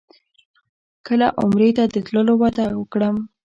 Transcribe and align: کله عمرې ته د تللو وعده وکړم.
کله 1.07 1.27
عمرې 1.41 1.69
ته 1.77 1.83
د 1.93 1.95
تللو 2.05 2.33
وعده 2.41 2.65
وکړم. 2.79 3.15